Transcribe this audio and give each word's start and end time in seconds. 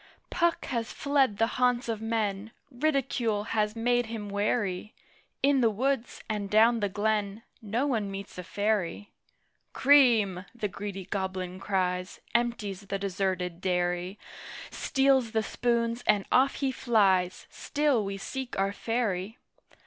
Puck 0.31 0.65
has 0.65 0.91
fled 0.91 1.37
the 1.37 1.45
haunts 1.61 1.87
of 1.87 2.01
men: 2.01 2.49
Ridicule 2.71 3.43
has 3.43 3.75
made 3.75 4.07
him 4.07 4.29
wary: 4.31 4.95
In 5.43 5.61
the 5.61 5.69
woods, 5.69 6.23
and 6.27 6.49
down 6.49 6.79
the 6.79 6.89
glen, 6.89 7.43
No 7.61 7.85
one 7.85 8.09
meets 8.09 8.35
a 8.39 8.43
Fairy! 8.43 9.11
"Cream!" 9.73 10.43
the 10.55 10.67
greedy 10.67 11.05
Goblin 11.05 11.59
cries 11.59 12.19
Empties 12.33 12.87
the 12.87 12.97
deserted 12.97 13.61
dairy 13.61 14.17
Steals 14.71 15.33
the 15.33 15.43
spoons, 15.43 16.03
and 16.07 16.25
off 16.31 16.55
he 16.55 16.71
flies. 16.71 17.45
Still 17.51 18.03
we 18.03 18.17
seek 18.17 18.57
our 18.57 18.71
Fairy! 18.73 19.37